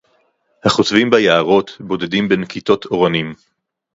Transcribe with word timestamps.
הַחוֹטְבִים 0.65 1.09
בִּיעָרוֹת, 1.09 1.71
בּוֹדְדִים 1.79 2.29
בֵּין 2.29 2.45
כִּיתּוֹת 2.45 2.85
אֳורָנִים 2.85 3.33